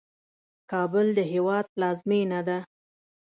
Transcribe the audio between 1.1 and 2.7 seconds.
د هیواد پلازمینه ده